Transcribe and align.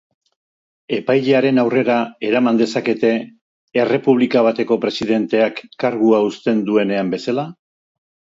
Epailearen 0.95 1.61
aurrera 1.63 1.97
eraman 2.29 2.61
dezakete, 2.61 3.11
errepublika 3.83 4.43
bateko 4.49 4.79
presidenteak 4.87 5.63
kargua 5.85 6.23
uzten 6.31 6.65
duenean 6.73 7.15
bezala? 7.15 7.47